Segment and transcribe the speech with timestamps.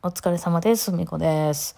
[0.00, 0.92] お疲れ様です。
[0.92, 1.74] みこです。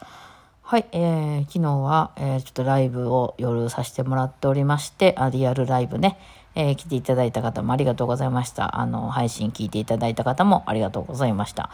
[0.61, 6.19] はい、えー、昨日は、えー、ちょっとライブを夜させてもらっておりまして、あリアルライブね、
[6.55, 8.79] えー、来ていただいた方もありがとうございました。
[8.79, 11.71] あの、配信聞いていただいた方もありがとうございました。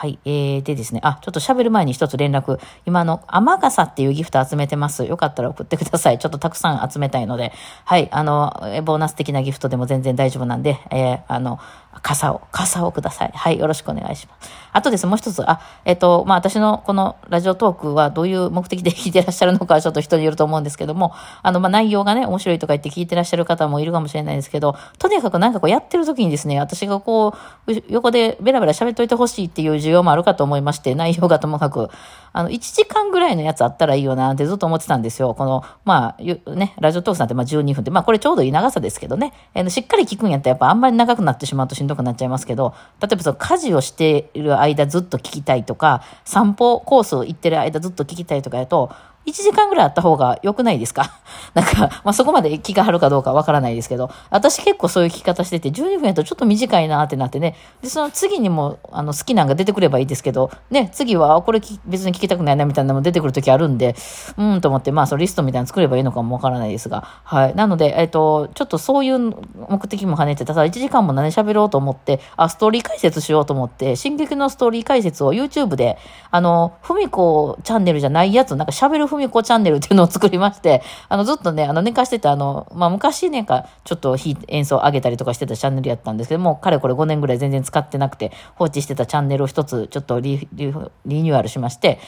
[0.00, 2.58] はい、えー、でですね、あ、ちょっと喋る前に一つ連絡。
[2.86, 5.04] 今、の、雨傘っていうギフト集めてます。
[5.04, 6.18] よかったら送ってください。
[6.18, 7.52] ちょっとたくさん集めたいので、
[7.84, 8.50] はい、あの、
[8.86, 11.58] ボーナス的なギフトでも全然大丈夫なんで、えー、あの、
[12.02, 13.32] 傘を、傘をください。
[13.34, 14.50] はい、よろしくお願いします。
[14.72, 21.12] あとです、もう一つ、あ、えっ、と、まあ、私のこのラジオトークはどういう目的で聞いてらっしゃるのかはちょっと人によると思うんですけども、
[21.42, 27.34] あの、まあ、内容がね、面白いとか言って聞いてらっしゃる方もいるかもしれないですけど、とにかくなんかこうやってる時にですね、私がこ
[27.66, 31.90] う、横でベラベラ喋っといてほしいっていう需要もあるかと思いまして、内容がともかく、
[32.32, 35.34] あの、1時間ぐらいのやつあったらいいよなってずっと思ってたんですよ。
[35.34, 48.92] この、まあ、ね、ラジオトークさんってまあ12分で、まあこれちょうどいい長さですけどね、えー、しっかり聞くんやったらやっぱあんまり長くなってしまうとしんどくなっちゃいますけど、例えばその家事をしている間ずっと聞きたいとか、散歩コース行ってる間ずっと聞きたいとかやと、
[49.26, 51.18] 1時間ぐらいあった方が良くないですか？
[51.54, 63.94] なんか、まあ、そこまで気が張るかどうかわからないですけど、私結構そういう聞き方してて、12分やとちょっと短いなってなってね、で、その次にも、あの、好きなんが出てくればいいですけど、ね、次は、これ別に聞きたくないなみたいなのも出てくるときあるんで、
[64.36, 67.54] うんと思って、まあ、そのリストみたいなの作ればいいのかもわからないですが、はい。
[67.54, 75.98] なので、えっ、と、ちょっとそういう目的も兼ねて、ただ1時間も何喋ろうと思って、あ、ストーリー解説しようと思って、進撃のストーリー解説を YouTube で、
[76.30, 84.16] あの、ふみこチャンネルじゃないやつ、なんか喋るふみこチャンネルっていうのを作りまして、あの、ずっとね、あの、寝かしてた、あの、まあ、昔ね、か、ちょっと
[84.48, 90.72] 演奏上げたりとかしてたチャンネルやったんですけども、かれこれ5年ぐらい全然使ってなくて、放置してたチャンネルを一つ、ちょっとリリ
[91.06, 91.98] リニューアルしまして、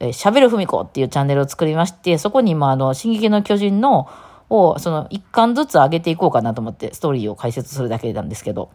[0.00, 4.08] えー、喋るふみこっていうチャンネルを作りまして、そこにもあの、進撃の巨人の、
[4.50, 8.70] を、その、一巻ずつ上げていこうかなと思って、ストーリーを解説するだけなんですけど、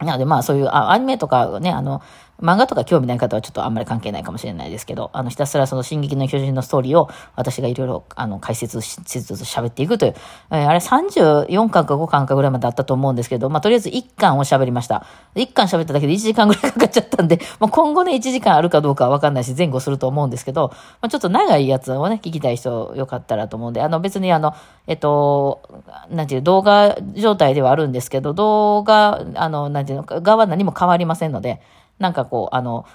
[0.00, 2.02] なのでまあそういうあアニメとかね、あの、
[2.40, 10.14] 漫画とか興味ない方はちょっとあんまり関係ないかもしれないですけど、あの、ひたすらその進撃の巨人のストーリーを私がいろいろあの解説しつつ喋っていくという、
[10.50, 15.06] えー、あれ34巻か5巻かぐらいまであったと思うんですけど、まあとりあえず1巻を喋りました。
[15.36, 20.68] 1巻喋っただけで1時間ぐらいかかっちゃったんで、 まあ今後ね1時間あるかどうかはわかんないし前後すると思うんですけど、
[21.00, 24.54] まあちょっと長いやつをね、聞きたい人よかったらと思うんで、あの別にあの、
[24.86, 25.62] えっと、
[26.10, 31.60] なんていう動画状態ではあるんですけど、動画、あの、なんていうのか、側は何も変わりませんので、
[31.98, 32.86] なんかこう、あの、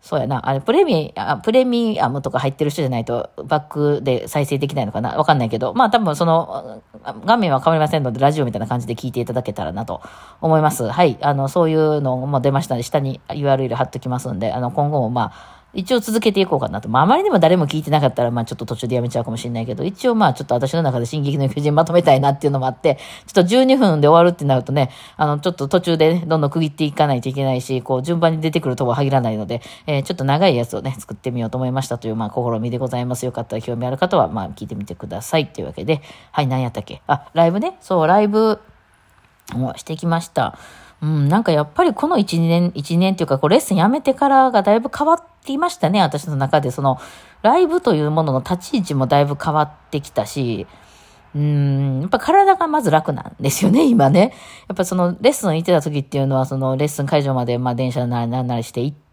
[0.00, 0.48] そうやな。
[0.48, 6.82] あれ、プレミア、プレミアムとか入ってる人じゃないと、バックで再生できないのかなわかんないけど、まあ多分その、
[7.26, 10.00] 画面は変わりませんので、ラジオみたいな感じで聞いていただけたらなと
[10.40, 10.88] 思います。
[10.88, 11.18] はい。
[11.20, 16.88] あの、そういうのも出ましたので、下に URL 貼っときますんで、あの、今後もまあ、一応続けていこうかなと。
[16.88, 33.24] まあ、あまりにも誰も聞いてなかったら、まあ、ちょっと途中でやめちゃうかもしれないけど、一応まあ、ちょっと私の中で進撃の巨人まとめたいなっていうのもあって、ちょっと12分で終わるってなるとね、あの、ちょっと途中で、ね、どんどん区切っていかないといけないし、こう、順番に出てくるとは限らないので、えー、ちょっと長いやつをね、作ってみようと思いましたという、まあ、試みでございます。
[33.24, 35.46] よかったら興味ある方は、まあ、聞いてみてください。
[35.46, 36.02] というわけで、
[36.32, 37.02] はい、何やったっけ？
[37.06, 37.76] あ、ライブね。
[37.80, 38.60] そう、ライブ、
[39.54, 40.56] もしてきました。
[41.02, 46.70] うん、なんかやっぱりこの1年、1年っていうか、こうレッスンやめてからがだいぶ変わっていましたね、私の中で。
[46.70, 46.98] その、
[47.42, 50.66] ライブというものの立ち位置もだいぶ変わってきたし、
[51.34, 54.34] うん、やっぱ体がまず楽なんですよね、今ね。
[54.68, 59.09] やっぱそのレッスン行ってた時っていうのは、そのレッスン会場まで、まあ電車なりなりして行って、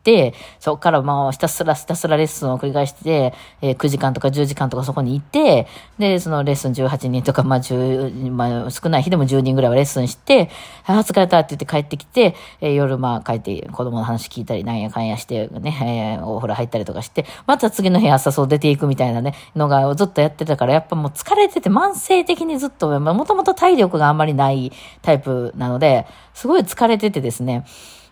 [0.60, 10.50] そこからまあひたすらひたすらレッスンを繰り返して、えー、9時間とか10時間とかそこに行って、で、そのレッスン18人とか、まあ10、まあ少ない日でも10人ぐらいはレッスンして、
[10.86, 27.66] ああ、疲れたって言って帰ってきて、えー、夜まあ帰って子供の話聞いたりなんやかんやしてね、えー、お風呂入ったりとかして、また次の日朝そう出ていくみたいなね、のがずっとやってたから、やっぱもう疲れてて慢性的にずっと、もともと体力があんまりないタイプなので、すごい疲れててですね、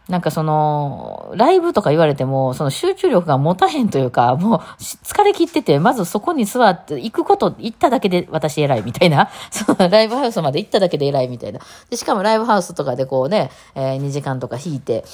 [0.08, 9.30] なんかその、ライブとか言われても、その集中力が持たへんというか、もう疲れ切ってて、まずそこに座って、行くこと、行っただけで私偉いみたいな。
[9.50, 11.60] そのライブハウスまで行っただけで偉いみたいな。
[11.90, 15.06] で、しかもライブハウスとかでこうね、えー、2時間とか引いて、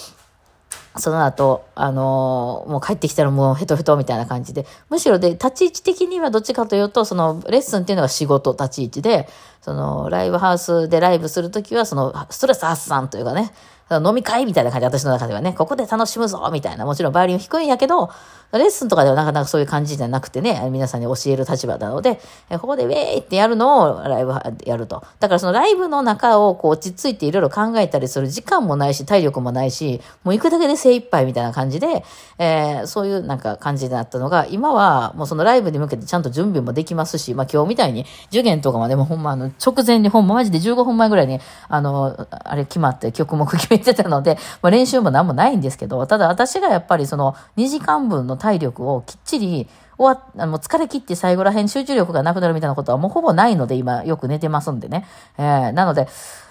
[0.97, 9.30] その後、あのー、もう帰ってきたらもうヘトヘトみたいな感じで、むしろで、立ち位置的にはどっちかというと、その、レッスンっていうのが仕事、立ち位置で、
[9.62, 13.54] その、ライブハウスでライブするときは、その、ストレス発散というかね、
[13.98, 18.10] 飲み会みたいな感じ、私の中ではね、ここで楽しむぞみたいな、もちろんバイオリン低いんやけど、
[18.58, 24.34] レッスンとかではなかなかそういう感じじゃなくてね、皆さんに教える立場なので、ここでウェーイってやるのをライブ
[24.66, 25.04] やると。
[25.20, 32.04] だからそのライブの中をこう落ち着いていろいろ考えたりする時間もないし、体力もないし、もう行くだけで精一杯みたいな感じで、
[32.40, 41.40] えー、そういうなんか感じになったのが、今はもうそのライブに向けてちゃんと準備もできますし、まあ今日みたいに受験とかまでもほんまあの直前にほんまマジで15分前ぐらいに、
[41.70, 49.68] あの、あれ決まって曲目決め言ってたので、まあ、練習も何もないんですけど、ただ私がやっぱりその2時間分の体力をきっちり
[49.98, 55.06] 終わあの疲れ切って最後らへん集中力がなくなるみたいなことはもうほぼないので、今よく寝てますんでね。
[55.38, 56.07] えー、なので、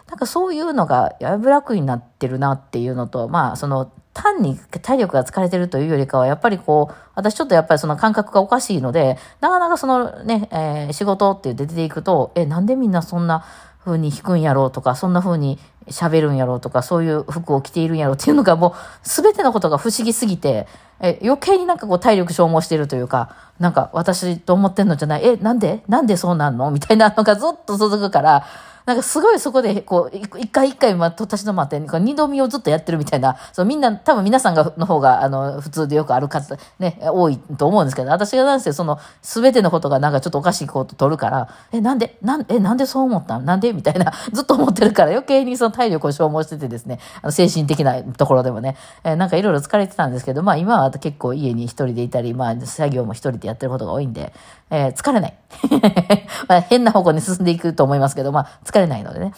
[0.08, 13.44] なんかそういうのがやぶ楽になってるなっていうのと、まあその単に体力が疲れてるというよりかは、やっぱりこう、私ちょっとやっぱりその感覚がおかしいので、なかなかそのね、えー、仕事って出ていくと、え、なんでみんなそんな
[13.84, 18.72] 風に弾くんやろうとか、そんな風に喋るんやろうとか、そういう服を着ているんやろうっていうのがもう、
[19.02, 20.66] 全てのことが不思議すぎて、
[21.00, 25.82] え、余計になんかこう体力消耗してるというか、なんか私と思ってんのじゃない、え、なんで？
[25.88, 26.70] なんでそうなんの？
[26.70, 28.46] みたいなのがずっと続くから、
[28.90, 43.72] なんかすごいそこで、こう、一回一回、まあ、立ち止まって、二度見をずっとやってるみたいな、そう、みんな、多分皆さんが、の方が、あの、普通でよくある方、ね、多いと思うんですけど、私がなんせその、すべてのことがなんかちょっとおかしいこと取るから、え、なんで、なん、え、なんでそう思ったなんで？
[43.72, 54.32] みたいな、 ずっと思ってるから余計にその体力を消耗しててですね、あの、精神的なところでもね、えなんかいろいろ疲れてたんですけど、まあ今は結構家に一人でいたり、まあ作業も一人でやってることが多いんで、
[54.70, 55.34] えー、疲れない。
[56.48, 59.32] まあ変な方向に進んでいくと思いますけど、まあ疲れないのでね。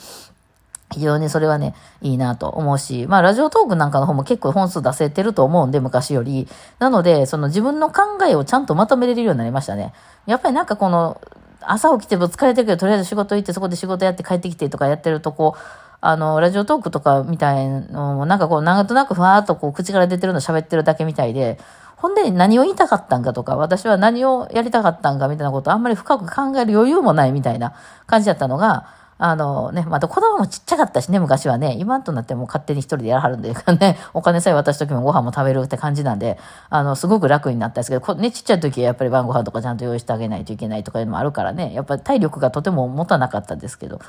[0.93, 6.47] 非常にそれはね、いいなと思うし、まあ、ラジオトークなんかの方も結構本数出せてると思うんで、昔より。
[6.79, 9.93] なので、その自分の考えをちゃんとまとめれるようになりましたね。
[10.27, 11.21] やっぱりなんかこの、
[11.62, 15.61] 朝起きても疲れてるけど、とりあえず仕事行って、そこで仕事やって帰ってきてとかやってると、こう、
[16.00, 21.59] あの、ラジオトークとかみたいのも、なんかこう、なんとなくふわーっとこう、口から出てるの喋ってるだけみたいで、
[21.97, 27.75] ほんで何を言いたかったんかとか、私は何をやりたかったんかみたいなことあんまり深く考える余裕もないみたいな
[28.06, 28.87] 感じだったのが、
[29.25, 36.41] あのね、また子供もちっちゃかったしね、昔はね、今となっても勝手に一人でやらはるんで、ね、 お金さえ渡すときもご飯も食べるって感じなんで、
[36.71, 44.01] あの、すごく楽になったんですけど、こね、ちっちゃい時はやっぱり晩ご飯とかちゃんと用意してあげないといけないとかいうのもあるからね、やっぱり体力がとても持たなかったんですけど、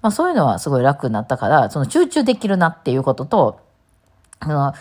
[0.00, 3.60] まあそういうのはすごい楽になったから、その集中できるなっていうことと、
[4.40, 4.72] あの、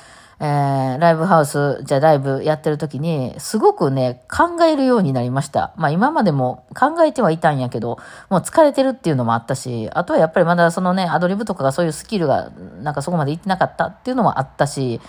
[0.44, 5.72] えー、ライブハウス、じゃライブやってる時に、すごくね、考えるようになりました。
[5.78, 8.00] まあ今までも考えてはいたんやけど、
[8.32, 12.50] もう疲れてるっていうのもあったし、あとはやっぱりまだそのね、アドリブとかがそういうスキルが、
[12.82, 15.00] なんかそこまでいってなかったっていうのもあったし、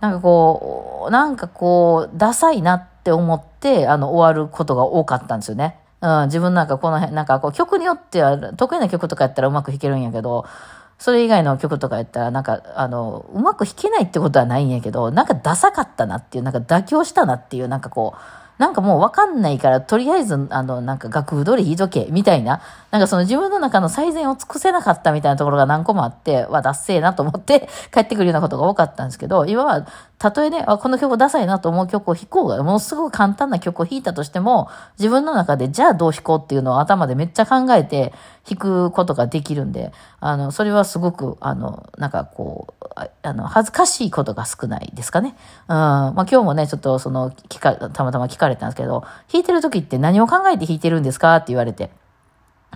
[0.00, 5.78] なんかこう、なんかこう、ダサいなって思って、あの、終わることが多かったんですよね。
[6.02, 10.44] うん、自分なんかこの辺、なんかこう、曲によっては、得意な曲とかやったらうまく弾けるんやけど、
[10.98, 22.62] それ以外の曲とかやったら、なんか、あの、うまく弾けないってことはないんやけど、なんかダサかったなっていう、なんか妥協したなっていう、なんかこう、なんかもうわかんないから、とりあえず、あの、なんか楽譜通り弾いとけ、みたいな。
[22.90, 29.86] なんかその自分の中の最善を尽くせなかったみたいなところが何個もあって、は、ダッセーなと思って帰ってくるようなことが多かったんですけど、今は、
[30.18, 38.14] たとえね、この曲ダサいなと思う曲を弾こうが、ものすごく簡単な曲を弾いたとしても、自分の中でじゃあどう弾こうっていうのを頭でめっちゃ考えて
[38.48, 42.86] 弾くことができるんで、あの、それはすごく、あの、なんかこう、
[43.22, 45.36] あの、恥ずかしいことが少ないですかね。
[45.68, 45.76] うん。
[45.76, 49.02] まあ今日もね、ちょっとその、聞か、たまたま聞かれたんですけど、
[49.32, 51.36] 弾いてる時って何を考えて弾いてるんですか？
[51.36, 51.90] って言われて、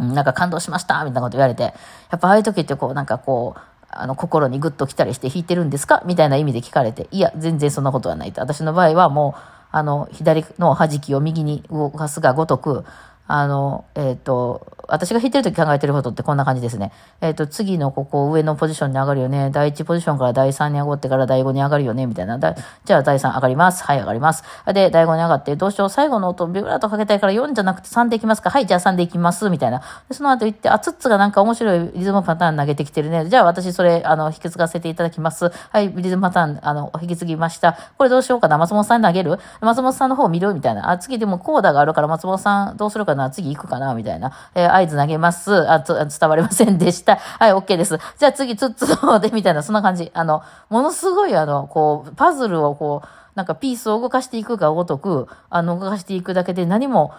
[0.01, 1.73] うん、なんか感動しましたみたいなこと言われて、や
[2.17, 6.03] っぱああいう時ってこう、なんかこう、あの、心にグッと来たりして弾いてるんですか？
[6.07, 8.41] みたいな意味で聞かれて、いや、全然そんなことはないと。
[8.41, 9.41] 私の場合はもう、
[9.73, 12.85] あの、左の弾きを右に動かすがごとく、
[13.33, 16.91] あの、えっ、ー、と、私が弾いてる時考えてることってこんな感じですね。
[17.21, 19.51] えっ、ー、と、次のここ上のポジションに上がるよね。
[19.51, 22.07] 第1ポジションから第3に上がってから第5に上がるよね。
[22.07, 22.41] みたいな。
[22.41, 23.85] じゃあ第3上がります。
[23.85, 24.43] はい、上がります。
[24.67, 25.91] で、第5に上がって、どうしよう。
[25.91, 28.51] 最後の音ビブラートかけたいから4じゃなくて3でいきますか。
[28.51, 29.49] はい、じゃあ3でいきます。
[29.49, 29.81] みたいな。
[30.11, 33.29] その後言って、あ、ツッツがなんか面白いリズムパターン投げてきてるね。
[33.29, 35.51] じゃあ私それ、あの、引き継がせていただきます。
[35.51, 37.79] はい、リズムパターン、あの、引き継ぎました。
[37.97, 38.59] これどうしようかな。
[38.59, 39.39] 松本さんに投げる？
[39.61, 40.53] 松本さんの方見る？
[40.53, 40.91] みたいな。
[40.91, 43.20] あ、次でもコーダがあるから松本さんどうするかな。
[43.29, 43.95] 次行くかな。
[43.95, 44.33] みたいな。
[44.55, 45.71] えー、合図投げます。
[45.71, 47.17] あ、つ伝わりませんでした。
[47.39, 47.99] はい、OK です。
[48.19, 50.11] じゃあ次、つっつので、みたいな、そんな感じ。
[50.15, 57.13] あの、ものすごい、あの、こう、パズルをこう、なんかピースを動かしていくがごとく、あの、動かしていくだけで何も、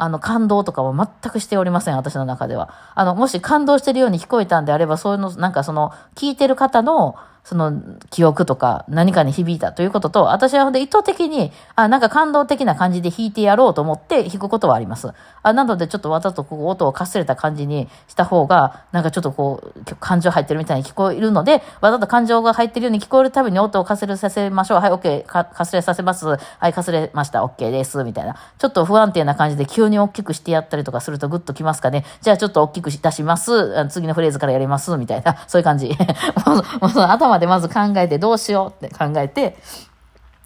[0.00, 2.70] あの、感動とかは全くしておりません、私の中では。
[2.94, 7.16] あの、もし感動してるように聞こえたんであれば、そういうの、なんかその、聞いてる方の、
[7.48, 15.14] その記憶とか何かに響いたということと、私はほんで意図的に、あ、なんか感動的な感じで弾いてやろうと思って弾くことはあります。
[15.42, 24.80] あなのでちょっとわざとこう音をかすれた感じにした方が、なんかちょっとこう、感情入ってるみたいに聞こえるので、わざと感情が入ってるように聞こえるたびに音をかすれさせましょう。
[24.80, 26.26] はい、OK、か、かすれさせます。
[26.26, 27.46] はい、かすれました。
[27.46, 28.04] OK です。
[28.04, 28.36] みたいな。
[28.58, 32.04] ちょっと不安定な感じで急に大きくしてやったりとかするとグッときますかね。
[32.20, 33.88] じゃあちょっと大きく出します。
[33.88, 34.94] 次のフレーズからやります。
[34.98, 35.38] みたいな。
[35.46, 35.88] そういう感じ。
[36.46, 39.56] もう、もう頭でまず考えてどうしようって考えて、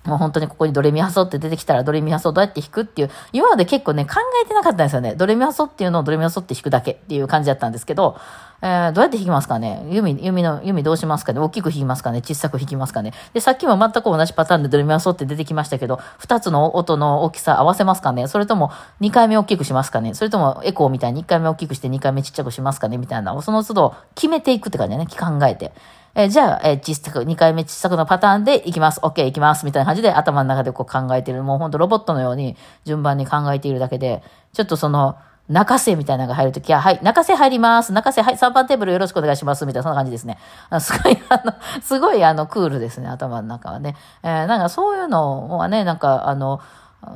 [0.04, 5.14] もう本当にここにドレミファソって出てきたらドレミファソどうやって弾くっていう、今まで結構ね、考えてなかったんですよね。
[5.14, 8.16] ドレミファソっていうのをドレミファソって弾くだけっていう感じだったんですけど、
[8.62, 9.86] えー、どうやって弾きますかね？
[9.90, 11.38] 弓、弓の、弓どうしますかね？
[11.38, 12.20] 大きく弾きますかね？
[12.20, 13.12] 小さく弾きますかね？
[13.32, 18.26] で、さっきも全く同じパターンでドレミファソって出てきましたけど、二つの音の大きさ合わせますかね？
[18.26, 20.14] それとも二回目大きくしますかね？
[20.14, 22.98] それともエコーみたいに一回目大きくして二回目ちっちゃくしますかね？
[22.98, 25.06] みたいな、その都度決めていくって感じだね。
[25.06, 25.72] 考えて。
[26.14, 29.00] えー、じゃあ、えー、小さく、2回目小さくのパターンでいきます。
[29.00, 29.64] OK、いきます。
[29.64, 31.42] みたいな感じで頭の中でこう考えてる。
[31.42, 35.16] もうほんとロボットのように順番に考えているだけで、ちょっとその、
[35.48, 37.92] 中瀬みたいなのが入るときは、はい、中瀬入ります。
[37.92, 39.66] 中瀬、はい、3番テーブルよろしくお願いします。
[39.66, 40.38] みたいな、そんな感じですね。
[40.70, 43.96] あすごい、あの、すごい、あの、クールですね、頭の中はね。
[44.22, 46.60] えー、なんかそういうのはね、なんか、あの、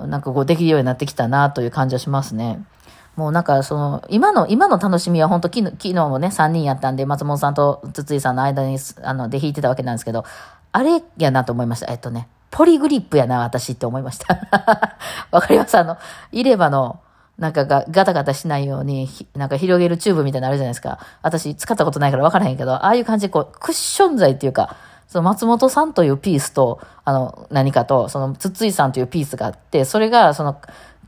[0.06, 2.64] なんかこうできるようになってきたなという感じはしますね。
[3.16, 10.24] もうなんかその、今の、今の楽しみは本当昨日、昨日もね、3人やったんで、松本さんと筒井さんの間に、あの、で弾いてたわけなんですけど、
[10.72, 11.90] あれやなと思いました。
[11.90, 14.38] えっとね、ポリグリップやな、私って思いました。
[15.32, 15.76] わかります？
[15.78, 15.96] あの、
[16.32, 17.00] 入れ歯の、
[17.38, 20.98] なんかがガタガタしないように、なんか広げるチューブみたいなのあるじゃないですか。
[21.22, 24.76] 私使ったことないからわからへんけど、ああいう感じでこう、クッション材っていうか、
[25.08, 30.56] その松本さんというピースと、あの、何かと、その筒井さんというピースがあって、それが、その、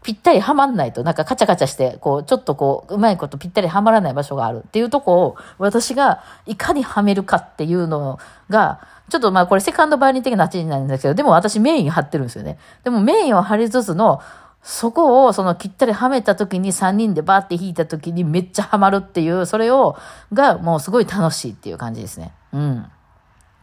[0.03, 12.59] ぴったりはまんないと、なんかカチャカチャして、こう、ちょっとこう、うまいことぴったりはまらない場所があるっていうとこを、私がいかにはめるかっていうのが、ちょっとまあこれセカンドバイオリン的な話になるんですけど、でも私メイン張ってるんですよね。
[12.85, 14.21] でもメインを張りつつの、
[14.63, 19.97] そこをそのぴったりはめた時に3人でバーって弾いた時にめっちゃはまるっていう、それを、
[20.33, 22.33] がもうすごい楽しいっていう感じですね。
[22.53, 22.87] うん。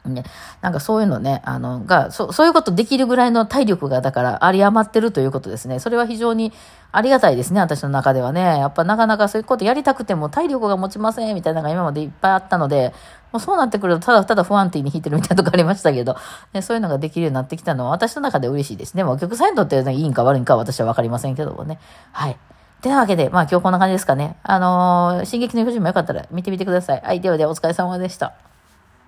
[0.10, 0.24] ね、
[0.62, 5.80] なんかそういうのね、あの、が、そそういうことできるぐらいの体力が、だからあり余ってるということですね。
[5.80, 6.54] それは非常に
[6.92, 8.60] ありがたいですね、私の中ではね。
[8.60, 12.94] やっぱなかなかそういうことやりたくても体力が持ちませんみたいなのが今までいっぱいあったので、
[13.32, 16.16] もうそうなってくるとただただ不安定に弾いてるみたいなとこありましたけど、
[16.54, 19.04] ね、そういうのができるようになってきたのは私の中で嬉しいですね。
[19.04, 21.80] もうお客さんにとっていいんか悪いんかは私はわかりませんけどもね。
[22.12, 22.38] はい。
[22.86, 24.38] てなわけで、まあ今日こんな感じですかね。
[24.44, 27.02] あのー、進撃の巨人もよかったら見てみてください。
[27.02, 28.55] はい、ではではお疲れ様でした。